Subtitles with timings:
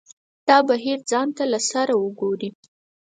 [0.47, 2.49] دا بهیر ځان ته له سره وګوري.